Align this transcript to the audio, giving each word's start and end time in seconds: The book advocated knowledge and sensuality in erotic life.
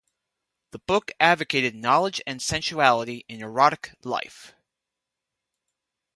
The 0.71 0.79
book 0.79 1.11
advocated 1.19 1.75
knowledge 1.75 2.21
and 2.25 2.41
sensuality 2.41 3.23
in 3.29 3.39
erotic 3.43 3.91
life. 4.03 4.51